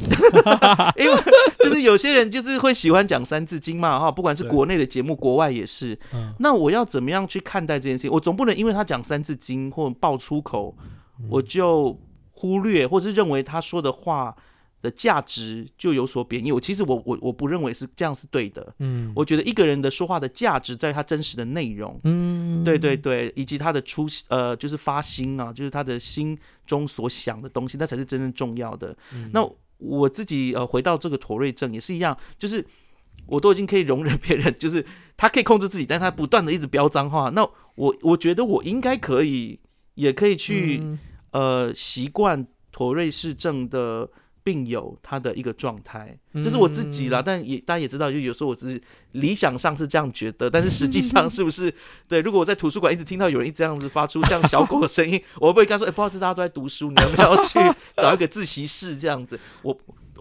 [0.95, 1.23] 因为
[1.60, 5.97] 就是有些人就是会喜欢讲《三字经》嘛，哈，不管是国内的节目，国外也是。
[6.38, 8.12] 那我要怎么样去看待这件事情？
[8.12, 10.77] 我总不能因为他讲《三字经》或爆粗口，
[11.27, 11.99] 我就
[12.45, 14.36] 忽略或是认为他说的话。
[14.81, 16.51] 的价值就有所贬义。
[16.51, 18.71] 我其实我我我不认为是这样是对的。
[18.77, 21.99] 嗯，我觉得一个人的说话的价值在于他真实的内容。
[22.03, 28.95] 嗯，对对对，以及他的出呃就是发心啊，就是他的心中所想的东西，那才是真正重要的。
[29.34, 29.43] 那
[29.79, 32.63] 我自己呃回到这个妥瑞症也是一样，就是
[33.25, 34.86] 我都已经可以容忍别人， 就是
[35.17, 37.31] 他可以控制自己，但他不断的一直飙脏话。
[37.31, 37.41] 那
[37.73, 39.60] 我我觉得我应该可以，
[39.95, 40.84] 也可以去
[41.36, 44.10] 呃习惯妥瑞氏症的。
[44.45, 48.80] 病友他的一个状态，这是我自己啦，但也大家也知道，就有时候我只是
[49.13, 51.74] 理想上是这样觉得，但是实际上是不是
[52.08, 52.19] 对？
[52.21, 57.60] 如果我在图书馆一直听到有人一直这样子发出像小狗的声音，我会不会跟他说：“哎，不好意思，大家都在读书，你要不要去
[57.98, 59.76] 找一个自习室？”这样子， 我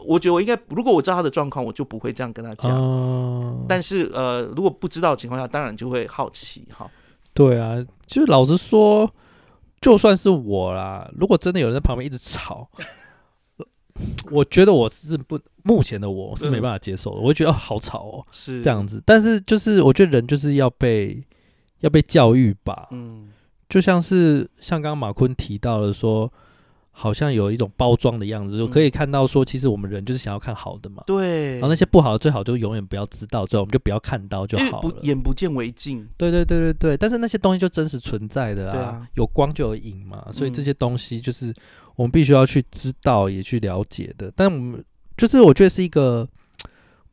[0.06, 3.66] 我觉得我应该，如果我知道他的状况，我就不会这样跟他讲。
[3.68, 6.90] 但是呃，如果不知道的情况下，当然就会好奇哈。
[7.34, 9.12] 对啊，就是老实说，
[9.84, 12.66] 就算是我啦，如果真的有人在旁边一直吵。
[14.30, 17.20] 我觉得我是不，目前的我是没办法接受的。
[17.20, 19.02] 我会觉得哦，好吵哦，是这样子。
[19.04, 21.22] 但是就是我觉得人就是要被
[21.80, 22.88] 要被教育吧。
[22.92, 23.28] 嗯，
[23.68, 26.32] 就像是像刚刚马坤提到的说，
[26.96, 31.02] 好像有一种包装的样子，就可以看到说，其实我们人就是想要看好的嘛。
[31.06, 31.54] 对。
[31.54, 34.96] 然后那些不好的最好就永远不要知道，之后我们就不要看到就好了。
[35.02, 36.08] 眼不见为净。
[36.16, 36.96] 对对对对对。
[36.96, 41.52] 但是那些东西就真实存在的啊，有光就有影嘛，所以这些东西就是。
[41.96, 44.28] 我们必须要去知道，也去了解的。
[44.34, 44.84] 但我们
[45.16, 46.28] 就是我觉得是一个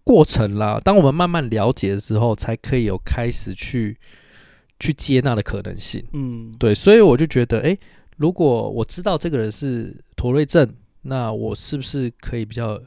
[0.03, 0.81] 过程啦。
[0.83, 3.95] 当我们慢慢了解的时候，才可以有开始去
[4.79, 6.03] 去接纳的可能性。
[6.13, 6.73] 嗯，对。
[6.73, 7.77] 所以我就觉得，哎，
[8.21, 12.79] 如果我知道这个人是妥瑞症，那我是不是可以比较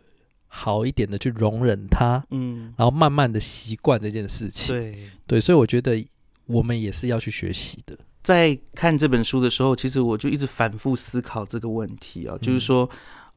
[0.47, 2.25] 好一点的去容忍他？
[2.31, 4.73] 嗯，然后慢慢的习惯这件事情。
[4.73, 6.07] 对对，所以我觉得
[6.47, 7.99] 我们也是要去学习的。
[8.23, 12.89] 在看这本书的时候，其实我就一直反复思考这个问题啊，就是说，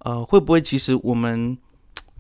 [0.01, 1.57] 呃，会不会其实我们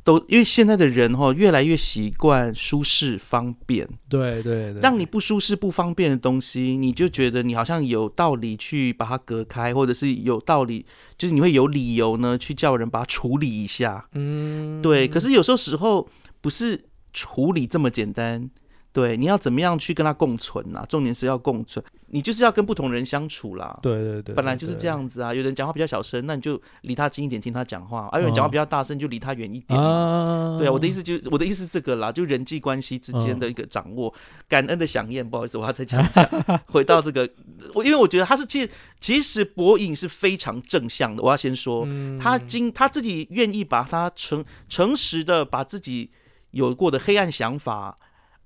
[0.07, 10.85] 都因为现在的人哈，越来越习惯舒适方便，对对对，让你不舒适不方便的东西，你就觉得你好像有道理去把它隔开，或者是有道理，
[11.17, 15.09] 就是你会有理由呢去叫人把它处理一下，嗯，对。
[15.09, 16.07] 可是有时候时候
[16.39, 18.49] 不是处理这么简单。
[18.97, 20.83] 对，你要怎么样去跟他共存呐？
[20.89, 23.77] 重点是要共存，你就是要跟不同人相处啦。
[23.79, 25.31] 对对对，本来就是这样子啊。
[25.31, 29.79] 有人讲话比较小声，那你就离他近一点听他讲话；，而有人讲话比较大声，就离他远一点。
[29.79, 34.11] 啊，对啊，我的意思就我的意思是这个啦，就人际关系之间的一个掌握。
[34.49, 36.27] 感恩的响宴，不好意思，我要再讲一下。
[36.65, 37.29] 回到这个，
[37.75, 41.21] 我因为我觉得他是其实其实博影是非常正向的。
[41.21, 41.87] 我要先说，
[42.19, 46.09] 他经他自己愿意把他诚诚实的把自己
[46.49, 47.99] 有过的黑暗想法。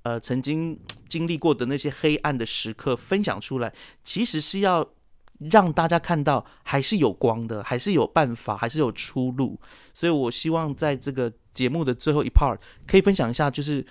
[0.03, 3.71] 呃，曾经经历过的那些黑暗的时刻分享出来，
[4.03, 4.87] 其实是要
[5.51, 9.59] 让大家看到还是有光的，还是有办法，还是有出路。
[9.93, 13.85] 所以我希望在这个节目的最后一 part 可以分享一下，就是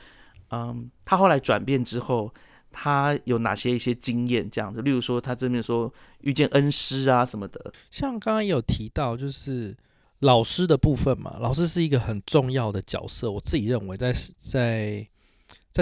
[0.51, 2.33] 嗯，他后来转变之后，
[2.73, 4.83] 他有哪些一些经验这样子。
[4.83, 5.93] 例如说，他这边说
[6.23, 9.77] 遇见恩师啊什么的，像刚刚有提到，就是
[10.19, 13.31] 老师的部分嘛，老师是一个很重要的角色。
[13.31, 14.21] 我自己认为，在在。
[14.41, 15.09] 在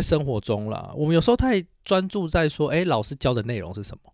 [0.02, 4.12] 生活中啦，我们有时候太专注在说，哎，老师教的内容是什么？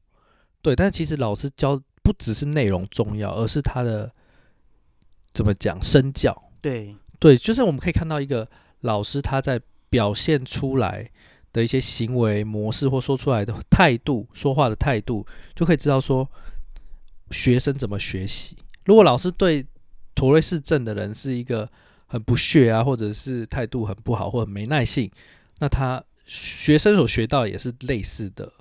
[0.63, 4.11] 对，但其实老师教不只是内容重要，而是他的
[5.33, 6.51] 怎么讲身教。
[6.63, 8.49] 对对，就是我们可以看到一个
[8.81, 9.61] 老师他在
[9.91, 11.11] 表现出来
[11.53, 16.27] 的一些行为模式，或说出来的态度、说话的态度，就可以知道说
[17.31, 18.57] 学生怎么学习。
[18.85, 19.67] 如果老师对
[20.15, 21.69] 妥瑞氏症的人是一个
[22.07, 25.11] 很不屑啊，或者是态度很不好，或者没耐性。
[25.65, 28.53] 那他学生所学到也是类似的，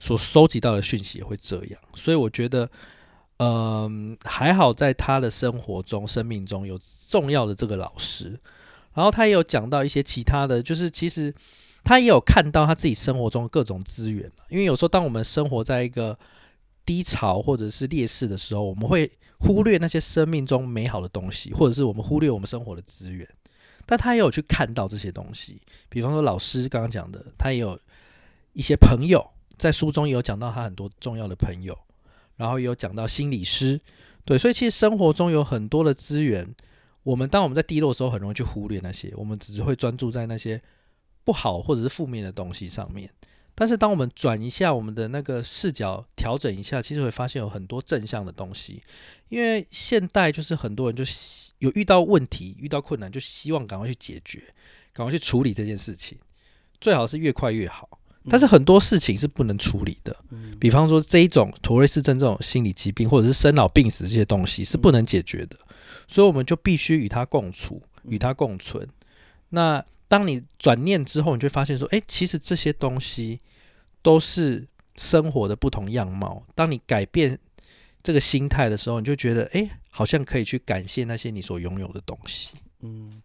[0.00, 2.68] 所收集到的讯息也会这样，所以我觉得，
[3.36, 6.76] 嗯，还好在他的生活中、生命中有
[7.06, 8.36] 重要的这个老师，
[8.92, 11.32] 然后他也有讲到一些其他的，就是其实
[11.84, 16.18] 他也有看到他自己生活中各种资源因为有时候当我们生活在一个
[16.84, 23.28] 低潮或者是劣势的时候，我们会忽略那些生命中美好的东西，或者是我们忽略我们生活的资源。
[23.86, 27.78] 但他也有去看到这些东西，比方说老师刚刚讲的，他也有
[28.52, 31.76] 一些朋友，在书中也有讲到他很多重要的朋友，
[32.36, 33.80] 然后也有讲到心理师，
[34.24, 36.54] 对，所以其实生活中有很多的资源，
[37.02, 40.60] 我们当我们在低落的时候，很容易去忽略那些，我们只是会专注在那些
[41.24, 43.10] 不好或者是负面的东西上面。
[43.54, 48.82] 但是当我们转一下我们的那个视角，调整一下，其实会发现有很多正向的东西。
[49.28, 51.04] 因为现代就是很多人就
[51.58, 54.42] 有遇到问题、遇到困难，就希望赶快去解决，
[54.92, 56.18] 赶快去处理这件事情，
[56.80, 57.98] 最好是越快越好。
[58.28, 60.16] 但是很多事情是不能处理的，
[60.60, 65.56] 比方说这一种妥瑞氏症这种心理疾病，或者是生老病死这些东西是不能解决的，
[66.06, 68.88] 所以我们就必须与它共处，与它共存。
[69.48, 73.40] 那当你转念之后，你就发现说，哎，其实这些东西
[74.02, 76.44] 都是生活的不同样貌。
[76.54, 77.38] 当你改变
[78.02, 82.50] 这个心态的时候，你就觉得，哎，好像可以去感谢那些你所拥有的东西。
[82.82, 83.22] 嗯，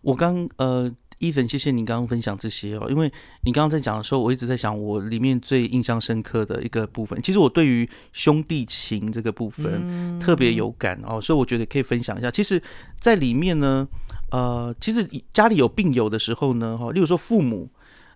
[0.00, 12.30] 我刚呃，伊粉，谢谢你刚刚分享这些哦，因为你刚刚在讲的时候，我一直在想，我里面最印象深刻的一个部分，其实我对于兄弟情这个部分特别有感哦，所以我觉得可以分享一下。
[12.30, 12.62] 其实，
[12.98, 13.86] 在里面呢。
[14.32, 17.68] 呃，其实家里有病友的时候呢，哈，例如说父母，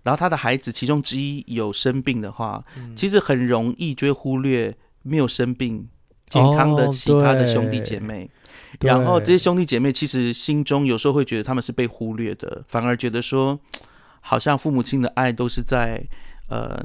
[0.03, 2.65] 然后他的孩子其中之一有生病的话，
[2.97, 5.87] 其实很容易就会忽略没有生病、
[6.31, 8.31] 健康的其他的兄弟姐妹，
[8.81, 13.61] 然后这些兄弟姐妹其实心中有时候会觉得他们是被忽略的，反而觉得说，
[14.23, 16.03] 好像父母亲的爱都是在
[16.49, 16.83] 呃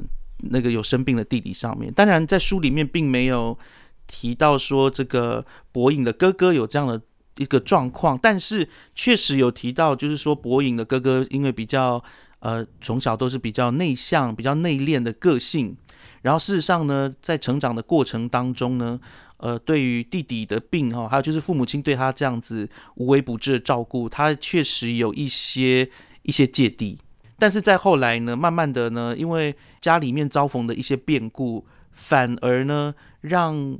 [0.50, 1.90] 那个有生病的弟弟上面。
[1.90, 3.58] 当然，在书里面并没有
[4.06, 5.42] 提到说这个
[5.72, 7.00] 博颖的哥哥有这样的。
[7.36, 12.02] 一个状况，但是确实有提到，就是说博颖的哥哥因为比较
[12.40, 15.74] 呃从小都是比较内向、比较内敛的个性，
[16.20, 19.00] 然后事实上呢，在成长的过程当中呢，
[19.38, 25.88] 呃，对于弟弟的病哈，还有就是父母亲对他这样子无微不至的照顾，他确实有一些
[26.22, 26.98] 一些芥蒂，
[27.38, 33.78] 但是在后来呢，慢慢的呢，因为家里面遭逢的一些变故，反而呢，让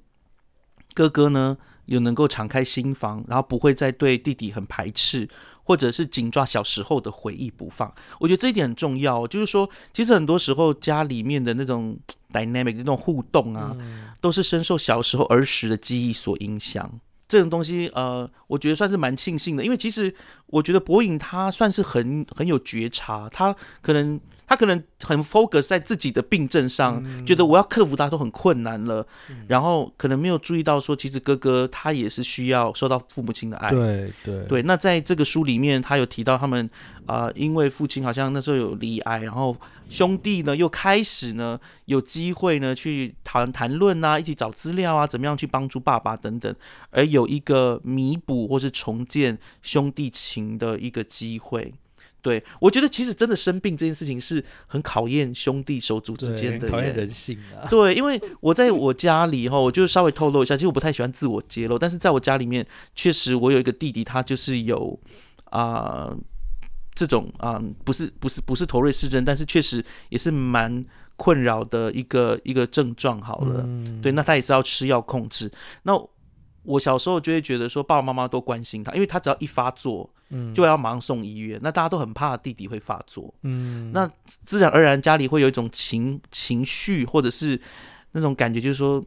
[0.95, 1.59] 哥哥呢。
[1.87, 5.29] 有能够敞开心房，然后不会再对弟弟很排斥，
[5.65, 7.93] 或者是紧抓小时候的回忆不放。
[8.21, 11.99] 我觉得这一点很重要，就是说，其实很多时候家里面的那种
[12.33, 13.77] dynamic 那种互动啊，
[14.21, 17.01] 都是深受小时候儿时的记忆所影响。
[17.29, 20.15] 这种东西，呃，我觉得算是蛮庆幸的，因为其实
[20.47, 24.21] 我觉得博颖他算是很很有觉察，他可能。
[24.53, 29.07] 他可能很 focus 在自己的病症上，觉得我要克服它都很困难了，
[29.49, 33.71] 然后可能没有注意到说，其实哥哥他也是需要受到父母亲的爱。
[33.71, 34.63] 对对对。
[34.65, 36.69] 那在这个书里面，他有提到他们
[37.07, 39.57] 啊，因为父亲好像那时候有离癌，然后
[39.89, 46.55] 兄弟呢又开始呢有机会呢去谈谈论啊，一起找资料啊，怎么样去帮助爸爸等等，
[46.91, 51.73] 而有一个弥补或是重建兄弟情的一个机会。
[52.23, 57.67] 对，我觉得其实真的生病这件事情是很考验兄弟手足之间的，考验人性啊。
[57.69, 64.97] 对，因为我在我家里哈，我就稍微透露一下，其实我不太喜欢自我揭露，但是在我家里面，确实我有一个弟弟，他就是有
[65.47, 66.15] 啊
[66.95, 70.85] 这种啊，不是不是不是头瑞氏症，但是确实也是蛮
[71.17, 73.21] 困扰的一个一个症状。
[73.21, 73.67] 好了，
[74.01, 75.51] 对，那他也是要吃药控制。
[75.83, 75.93] 那
[76.65, 80.09] 我小时候就会觉得说，爸爸妈妈都关心他，因为他只要一发作。
[80.35, 87.61] 嗯就要马上送医院，那大家都很怕弟弟会发作，嗯，那自然而然家里会有一种情情绪，或者是
[88.13, 89.05] 那种感觉，就是说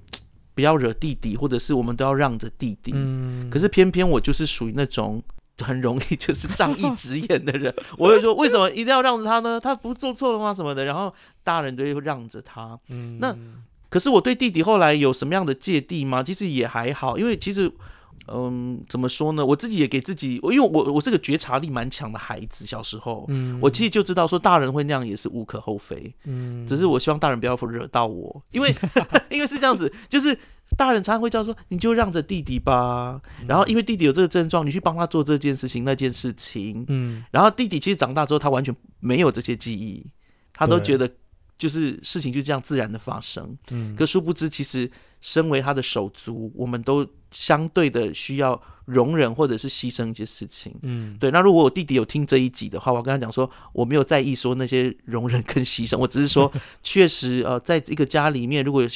[0.54, 5.20] 不要惹弟弟，或者是我们都要让着弟弟，嗯，可是偏偏我就是属于那种
[5.58, 9.60] 很容易就是 仗义直言的人，我会说为什么一定要让着他呢？
[9.60, 10.54] 他不做错了吗？
[10.54, 11.12] 什么的，然后
[11.44, 13.36] 大人都会让着他，嗯，那
[13.96, 16.22] 可是我对弟弟后来有什么样的芥蒂吗？
[16.22, 17.72] 其实也还好，因为其实。
[18.28, 19.46] 嗯，怎么说呢？
[19.46, 28.76] 我自己也给自己，因为我我是个觉察力蛮强的孩子，小时候，嗯，我其实就知道说大人会那样也是无可厚非，嗯，只是我希望大人不要惹到我，因为
[29.30, 30.36] 因为是这样子，就是
[30.76, 40.04] 大人常常会叫说你就让着弟弟吧，然后因为弟弟有这个症状，你去帮他做这件事情那件事情，嗯，然后弟弟其实长大之后他完全没有这些记忆，
[40.52, 41.08] 他都觉得。
[41.58, 44.90] 就是事情就这样自然的发生，嗯，可殊不知，其实
[45.22, 51.32] 身为他的手足，我们都相对的需要容忍或者是牺牲一些事情，嗯，对。
[51.32, 56.52] 那如果我弟弟有听这一集的话，我跟他讲说，我没有在意说那些容忍跟牺牲，我只是说，
[56.84, 58.90] 确实呃，在一个家里面，如果有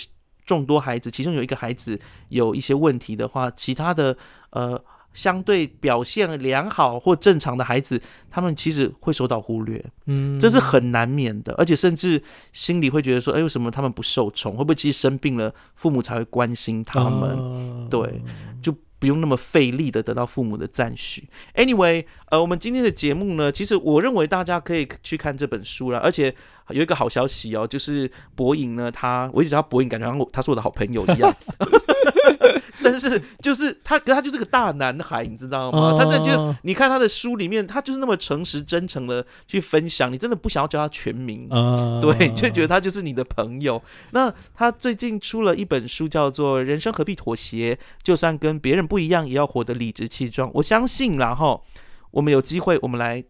[0.45, 1.99] 众多孩子，其中有一个孩子
[2.30, 4.18] 有一些问题的话，其他的
[4.49, 4.84] 呃
[5.14, 12.22] 相对表现良好或正常的孩子，他们其实会受到忽略，嗯，这是很难免的，而且甚至
[12.53, 14.53] 心里会觉得说，哎，为什么他们不受宠？
[14.53, 17.32] 会不会其实生病了，父母才会关心他们？
[17.38, 18.22] 哦对
[18.62, 21.28] 就不用那么费力的得到父母的赞许。
[21.55, 26.36] Anyway，呃，我们今天的节目呢，其实我认为大家可以去看这本书了，而且
[26.70, 31.36] 有一个好消息哦，就是博颖呢，他我一直叫他博颖，感觉好像我他是我的好朋友一样。
[32.82, 35.95] 但是就是他，可他就是个大男孩，你知道吗？
[35.97, 41.47] 他那就哦你看他的书里面，他就是那么诚实真诚的去分享，你真的不想要叫他全名。
[41.49, 43.82] 啊，对，就觉得他就是你的朋友。
[44.11, 50.49] 那他最近出了一本书，叫做《人生何必妥协》，就算跟别人不一样，也要活得理直气壮。
[50.55, 51.63] 我相信然后，
[52.11, 53.24] 我们有机会，我们来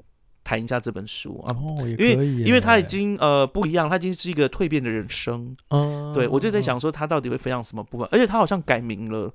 [0.49, 1.53] 谈一下这本书啊。
[1.53, 5.55] 哦，因为因为他已经呃不一样，他已经是一个蜕变的人生。
[5.69, 8.09] 嗯，对我就在想说，他到底会分享什么部分？
[8.11, 9.31] 而且他好像改名了，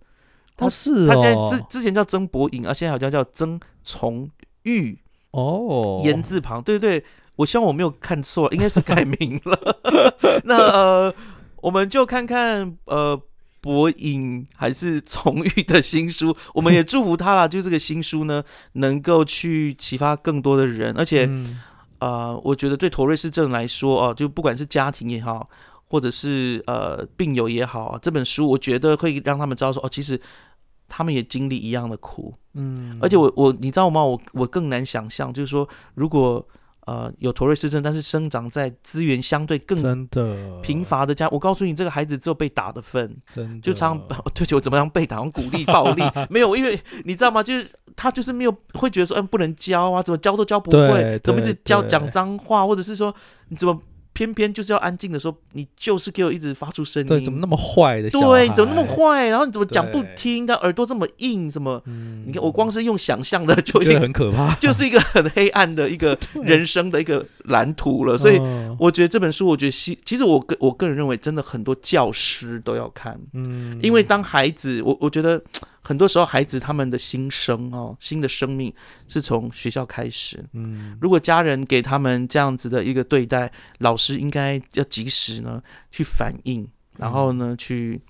[0.56, 4.28] 他哦，是他现在哦之之前叫曾博颖，啊，现在好像叫曾从
[4.64, 4.98] 玉，
[5.30, 7.06] 哦，言字旁，对对对，
[7.36, 9.76] 我希望我没有看错，应该是改名了。
[10.42, 11.14] 那呃，
[11.62, 13.20] 我们就看看呃
[13.64, 21.62] 博颖还是从玉的新书， 我们也祝福他啦，就这个新书呢，能够去启发更多的人，而且、嗯。
[22.00, 25.48] 呃，我觉得对妥瑞氏症来说哦、就不管是家庭也好，
[25.86, 30.20] 或者是呃病友也好，这本书我觉得会让他们知道说哦，其实
[30.86, 34.04] 他们也经历一样的苦，嗯，而且我我你知道吗？
[34.04, 36.46] 我我更难想象，就是说如果
[36.86, 47.42] 呃有妥瑞氏症，但是生长在资源相对更真的贫，乏的家，我告诉你，这个孩子只有被打的份，真的就常常对不起我怎么样被打，好像鼓励暴力， 没有，因为你知道吗？
[47.42, 47.66] 就是
[47.96, 53.14] 他就是没有会觉得说，嗯，不能教啊，怎么教都教不会，怎么一直对对教讲脏话，或者是说
[53.48, 53.80] 你怎么
[54.14, 58.08] 偏偏就是要安静的时候，你就是给我一直发出声音，对，怎么那么坏的？
[58.08, 59.28] 对，你怎么那么坏？
[59.28, 60.46] 然后你怎么讲不对听？
[60.46, 61.82] 他耳朵这么硬，什么？
[61.86, 62.22] 嗯？
[62.26, 75.42] 你看我光是用想象的就已经很可怕， 就是一个很黑暗的一个 人生的一个蓝图了，所以嗯我觉得这本书，我觉得其其实我个我个人认为，真的很多教师都要看，嗯，因为当孩子，我我觉得
[75.84, 78.72] 很多时候孩子他们的新生哦，新的生命
[79.06, 80.42] 是从学校开始。
[80.54, 86.66] 嗯如果家人给他们这样子的一个对待，老师应该要及时呢去反应，
[86.96, 88.00] 然后呢去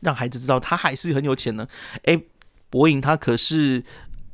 [0.00, 1.66] 让孩子知道他还是很有潜能。
[2.04, 2.26] 诶，
[2.70, 3.82] 博颖他可是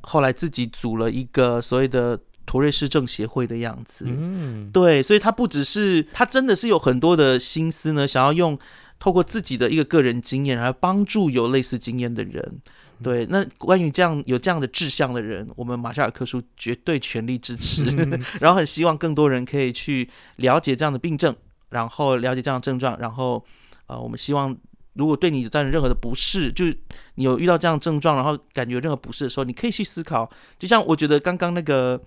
[0.03, 8.59] 后来自己组了一个所谓的托瑞市政协会的样子，嗯对，所以他不只是他真的是有很多的心思呢，想要用
[8.99, 12.61] 透过自己的一个个人经验，然后帮助有类似经验的人。
[13.03, 17.85] 对，那关于这样有这样的志向的人，我们马夏尔克书绝对全力支持，
[18.41, 21.35] 然后很希望更多人可以去了解这样的病症，
[21.71, 23.45] 然后了解这样的症状，然后
[23.87, 24.57] 呃，我们希望
[24.95, 26.77] 如果对你造成任何的不适，就是
[27.15, 30.29] 你有遇到这样的症状，然后感觉任何不适的时候，你可以去思考，
[30.59, 32.03] 就像我觉得刚刚那个。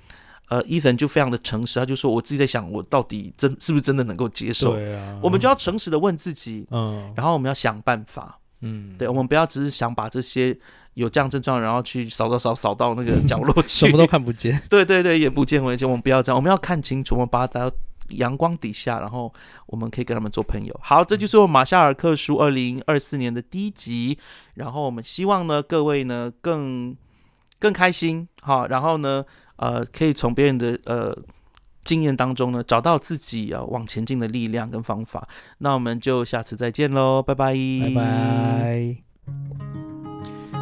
[0.52, 4.74] 呃，伊森就非常的诚实，他就说我自己在想，我到底真是不是真的能够接受？
[4.74, 8.38] 对啊，我们就要诚实的问自己，嗯然后我们要想办法。
[8.60, 10.56] 嗯，对，我们不要只是想把这些
[10.96, 15.88] 有这样症状，然后去扫扫扫扫到那个角落去， 什么都看不见，对对对，眼不见为净。
[15.90, 17.76] 我们不要这样，我们要看清楚，我们把它带到
[18.10, 19.34] 阳光底下，然后
[19.68, 20.78] 我们可以跟他们做朋友。
[20.84, 24.18] 好，这就是我马夏尔克书二零二四年的第一集。
[24.56, 26.96] 然后我们希望呢，各位呢更
[27.58, 29.26] 更开心，好，然后呢，
[29.62, 31.18] 呃，可以从别人的呃
[31.86, 35.28] 经验当中呢，找到自己啊往前进的力量跟方法。
[35.60, 38.98] 那我们就下次再见喽，拜拜，拜拜。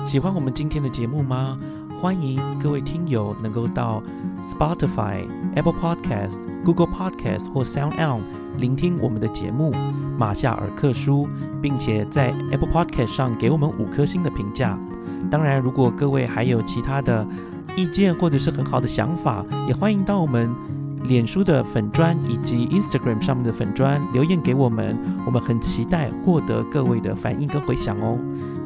[0.06, 1.60] 喜欢我们今天的节目吗？
[2.02, 4.02] 欢迎各位听友能够到
[4.46, 8.24] Spotify、Apple Podcast、Google Podcast 或 Sound On
[8.58, 9.72] 聆听我们的节目
[10.18, 11.28] 《马夏尔克书》，
[11.62, 14.80] 并且在 Apple Podcast 上给我们五颗星的评价。
[15.30, 17.28] 当然，如果各位还有其他的
[17.76, 20.50] 意见或者是很好的想法，也欢迎到我们
[21.04, 28.18] 脸书的粉砖以及 Instagram 上面的粉砖留言给我们，我们很期待获得各位的反应跟回响哦。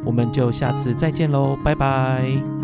[0.06, 2.63] 我们就下次再见喽，拜拜。